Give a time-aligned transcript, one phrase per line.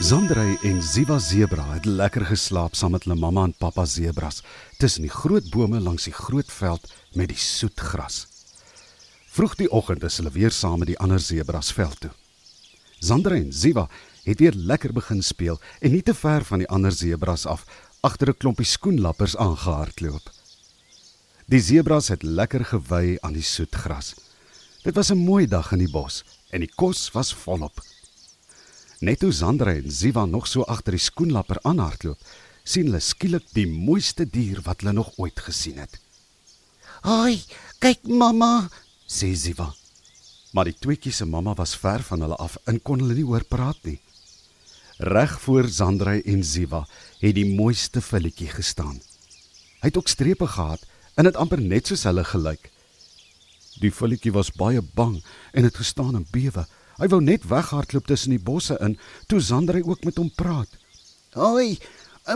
[0.00, 4.38] Zandrey en Ziva Zebra het lekker geslaap saam met hulle mamma en pappa zebras
[4.80, 8.22] tussen die groot bome langs die groot veld met die soet gras.
[9.28, 12.10] Vroeg die oggend is hulle weer saam met die ander zebras veld toe.
[12.98, 13.90] Zandrey en Ziva
[14.24, 17.68] het weer lekker begin speel en nie te ver van die ander zebras af
[18.00, 20.32] agter 'n klompie skoenlappers aangehardloop.
[21.44, 24.14] Die zebras het lekker gewy aan die soet gras.
[24.82, 27.84] Dit was 'n mooi dag in die bos en die kos was volop.
[29.00, 32.20] Net toe Sandra en Ziva nog so agter die skoenlapper aanhardloop,
[32.68, 35.96] sien hulle skielik die mooiste dier wat hulle nog ooit gesien het.
[37.00, 37.40] "Ai,
[37.80, 38.68] kyk mamma,"
[39.08, 39.72] sê Ziva.
[40.52, 43.44] Maar die tweetjie se mamma was ver van hulle af en kon hulle nie hoor
[43.44, 44.00] praat nie.
[44.98, 46.86] Reg voor Sandra en Ziva
[47.20, 49.00] het die mooiste filletjie gestaan.
[49.80, 52.70] Hy het ook strepe gehad en dit amper net soos hulle gelyk.
[53.80, 56.66] Die filletjie was baie bang en het gestaan en bewe.
[57.00, 58.98] Hy wou net weghardloop tussen die bosse in
[59.30, 60.68] toe Sandrey ook met hom praat.
[61.32, 61.78] "Hoi,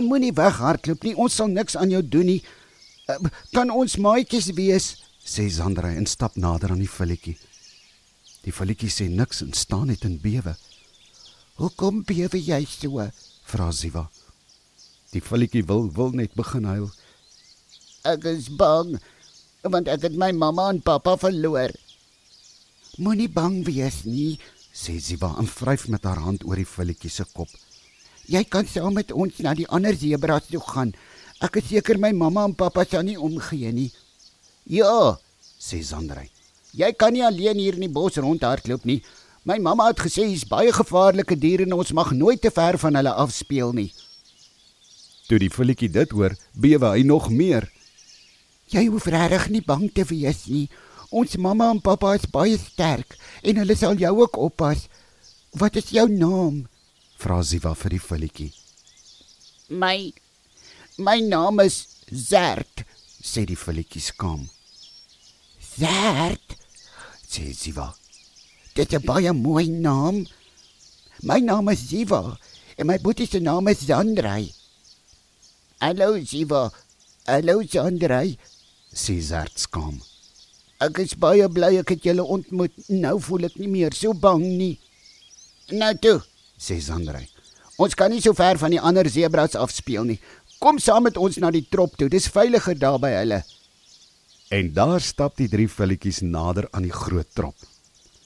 [0.01, 1.15] moenie weghardloop nie.
[1.15, 2.43] Ons sal niks aan jou doen nie.
[3.07, 3.17] Eh,
[3.53, 7.37] kan ons maatjies wees?" sê Sandrey en stap nader aan die filletjie.
[8.41, 10.55] Die filletjie sê niks en staan net in bewe.
[11.55, 13.11] "Hoekom bewe jy so?"
[13.43, 14.09] vra Ziva.
[15.11, 16.91] Die filletjie wil wil net begin huil.
[18.03, 18.99] "Ek is bang
[19.61, 21.69] want ek het my mamma en pappa verloor."
[22.97, 24.39] Moenie bang wees nie,
[24.75, 27.49] sê Ziva en vryf met haar hand oor die filletjie se kop.
[28.27, 30.91] Jy kan saam met ons na die ander sebras toe gaan.
[31.45, 33.91] Ek is seker my mamma en pappa sal nie omgee nie.
[34.67, 35.17] Ja,
[35.61, 36.31] sê Sandrey.
[36.75, 38.99] Jy kan nie alleen hier in die bos rondhardloop nie.
[39.45, 42.97] My mamma het gesê hier's baie gevaarlike diere en ons mag nooit te ver van
[42.99, 43.91] hulle afspeel nie.
[45.29, 47.69] Toe die filletjie dit hoor, bewe hy nog meer.
[48.73, 50.65] Jy hoef regtig nie bang te wees nie.
[51.15, 53.15] Ons mamma en pappa is baie sterk
[53.47, 54.87] en hulle sal jou ook oppas.
[55.55, 56.65] Wat is jou naam?
[57.23, 58.49] vra Ziva vir die filletjie.
[59.69, 60.11] My
[60.97, 61.77] my naam is
[62.11, 62.83] Zert,
[63.23, 64.43] sê die filletjie skaam.
[65.75, 66.57] Zert,
[67.25, 67.93] sê Ziva.
[68.75, 70.25] Dit is 'n baie mooi naam.
[71.23, 72.37] My naam is Ziva
[72.77, 74.51] en my boetie se naam is Zandrey.
[75.79, 76.71] Hallo Ziva.
[77.25, 78.37] Hallo Zandrey,
[78.93, 80.01] sê Zert skaam.
[80.83, 82.73] Ek is baie bly ek het julle ontmoet.
[82.91, 84.75] Nou voel ek nie meer so bang nie.
[85.71, 86.19] Nou toe,
[86.59, 87.29] sê Sandrey.
[87.79, 90.19] Ons kan nie so ver van die ander sebras afspeel nie.
[90.59, 92.09] Kom saam met ons na die trop toe.
[92.11, 93.41] Dis veiliger daar by hulle.
[94.55, 97.55] En daar stap die drie filletjies nader aan die groot trop.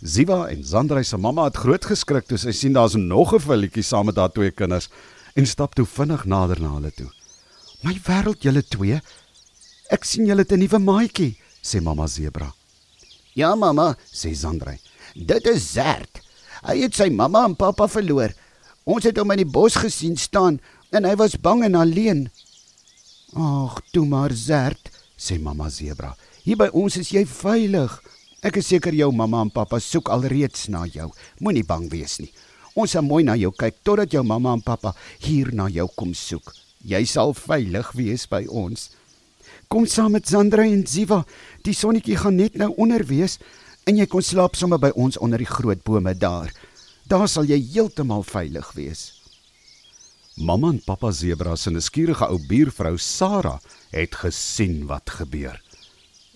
[0.01, 3.83] Ziva en Sandrey se mamma het groot geskrik toe sy sien daar's nog 'n filletjie
[3.83, 4.89] saam met haar twee kinders
[5.35, 7.09] en stap toe vinnig nader na hulle toe.
[7.83, 9.01] "My wêreld, julle twee.
[9.89, 12.51] Ek sien julle het 'n nuwe maatjie," sê mamma Zebra.
[13.35, 14.79] Ja mamma, sê Sandrey.
[15.15, 16.21] Dit is Zert.
[16.65, 18.33] Hy het sy mamma en pappa verloor.
[18.89, 20.59] Ons het hom in die bos gesien staan
[20.95, 22.27] en hy was bang en alleen.
[23.37, 26.15] Ag, toe maar Zert, sê mamma Zebra.
[26.43, 27.93] Hier by ons is jy veilig.
[28.41, 31.09] Ek is seker jou mamma en pappa soek alreeds na jou.
[31.43, 32.31] Moenie bang wees nie.
[32.79, 34.93] Ons sal mooi na jou kyk totdat jou mamma en pappa
[35.25, 36.53] hier na jou kom soek.
[36.87, 38.87] Jy sal veilig wees by ons.
[39.69, 41.19] Kom saam met Sandra en Ziva.
[41.61, 43.35] Die sonnetjie gaan net nou onder wees
[43.85, 46.49] en jy kon slaap sommer by ons onder die groot bome daar.
[47.05, 49.03] Daar sal jy heeltemal veilig wees.
[50.41, 53.59] Mamma en pappa Zebra se nuuskierige ou buurvrou Sarah
[53.93, 55.61] het gesien wat gebeur.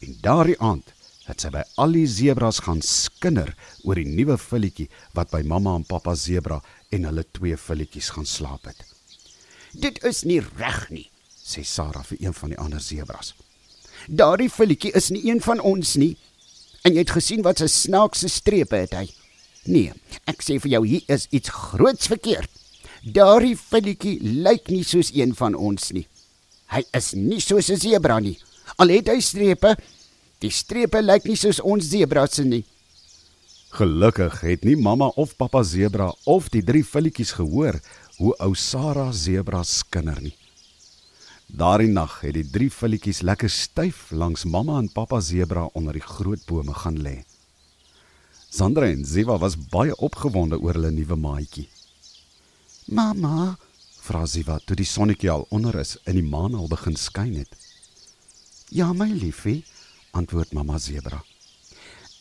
[0.05, 0.93] En daardie aand
[1.25, 5.73] het sy by al die zebras gaan skinder oor die nuwe filletjie wat by mamma
[5.79, 6.61] en pappa Zebra
[6.93, 8.85] en hulle twee filletjies gaan slaap het.
[9.73, 11.07] Dit is nie reg nie,
[11.43, 13.33] sê Sarah vir een van die ander sebras.
[14.07, 16.15] Daardie filletjie is nie een van ons nie.
[16.83, 19.05] En jy het gesien wat sy snaakse strepe het hy.
[19.71, 19.93] Nee,
[20.27, 22.49] ek sê vir jou hier is iets groots verkeerd.
[23.03, 26.07] Daardie filletjie lyk nie soos een van ons nie.
[26.71, 28.37] Hy is nie soos 'n sebra nie.
[28.77, 29.75] Al het hy strepe,
[30.39, 32.63] die strepe lyk nie soos ons sebras se nie.
[33.71, 37.79] Gelukkig het nie mamma of pappa sebra of die drie filletjies gehoor
[38.17, 40.35] hoe ou Sarah sebra skinder nie.
[41.47, 46.05] Daardie nag het die drie filletjies lekker styf langs mamma en pappa sebra onder die
[46.05, 47.23] groot bome gaan lê.
[48.49, 51.69] Sandra en Ziva was baie opgewonde oor hulle nuwe maatjie.
[52.85, 53.57] "Mamma,"
[54.01, 57.49] vra Ziva toe die sonnetjie al onder is en die maan al begin skyn het.
[58.69, 59.65] "Ja, my liefie,"
[60.11, 61.23] antwoord mamma sebra.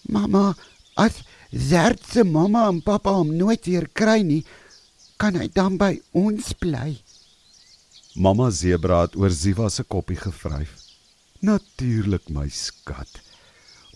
[0.02, 0.56] "Mamma,
[0.94, 4.44] as Zert se mamma en pappa hom nooit weer kry nie,
[5.16, 7.01] kan hy dan by ons bly?"
[8.14, 10.74] Mamma Zebra het oor Ziva se koppie gevryf.
[11.40, 13.08] Natuurlik my skat.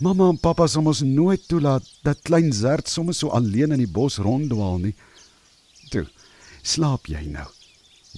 [0.01, 3.93] Mamma en pappa sal ons nooit toelaat dat klein Zert sommer so alleen in die
[3.99, 4.95] bos ronddwaal nie.
[5.93, 6.07] Toe.
[6.67, 7.47] slaap jy nou.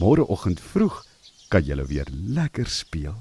[0.01, 1.03] Môreoggend vroeg
[1.53, 3.19] kan jy weer lekker speel.